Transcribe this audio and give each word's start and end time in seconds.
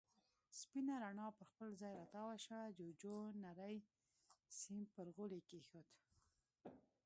سپينه 0.59 0.93
رڼا 1.03 1.27
پر 1.37 1.45
خپل 1.51 1.69
ځای 1.81 1.93
را 1.99 2.05
تاوه 2.13 2.37
شوه، 2.45 2.63
جُوجُو 2.77 3.17
نری 3.43 3.77
سيم 4.59 4.81
پر 4.93 5.07
غولي 5.15 5.41
کېښود. 5.49 5.87